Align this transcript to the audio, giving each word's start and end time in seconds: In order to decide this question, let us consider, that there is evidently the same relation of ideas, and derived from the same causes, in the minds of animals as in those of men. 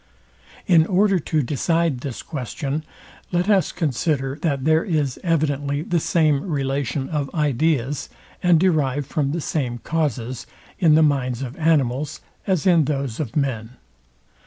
In 0.65 0.87
order 0.87 1.19
to 1.19 1.43
decide 1.43 1.99
this 1.99 2.23
question, 2.23 2.83
let 3.31 3.47
us 3.51 3.71
consider, 3.71 4.35
that 4.41 4.65
there 4.65 4.83
is 4.83 5.19
evidently 5.23 5.83
the 5.83 5.99
same 5.99 6.41
relation 6.41 7.07
of 7.07 7.29
ideas, 7.35 8.09
and 8.41 8.59
derived 8.59 9.05
from 9.05 9.31
the 9.31 9.41
same 9.41 9.77
causes, 9.77 10.47
in 10.79 10.95
the 10.95 11.03
minds 11.03 11.43
of 11.43 11.55
animals 11.57 12.19
as 12.47 12.65
in 12.65 12.85
those 12.85 13.19
of 13.19 13.35
men. 13.35 13.77